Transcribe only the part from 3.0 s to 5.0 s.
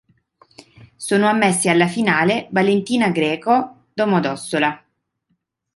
Greco, Domodossola.